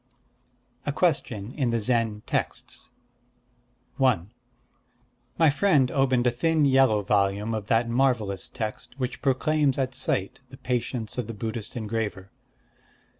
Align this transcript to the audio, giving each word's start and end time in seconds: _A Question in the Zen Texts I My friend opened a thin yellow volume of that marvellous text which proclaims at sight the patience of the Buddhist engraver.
_A 0.83 0.91
Question 0.91 1.53
in 1.53 1.69
the 1.69 1.79
Zen 1.79 2.23
Texts 2.25 2.89
I 3.99 4.21
My 5.37 5.51
friend 5.51 5.91
opened 5.91 6.25
a 6.25 6.31
thin 6.31 6.65
yellow 6.65 7.03
volume 7.03 7.53
of 7.53 7.67
that 7.67 7.87
marvellous 7.87 8.47
text 8.49 8.95
which 8.97 9.21
proclaims 9.21 9.77
at 9.77 9.93
sight 9.93 10.39
the 10.49 10.57
patience 10.57 11.19
of 11.19 11.27
the 11.27 11.35
Buddhist 11.35 11.77
engraver. 11.77 12.31